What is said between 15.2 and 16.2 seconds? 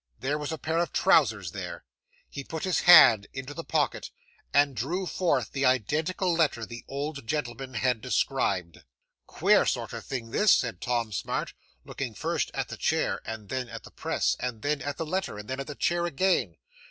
and then at the chair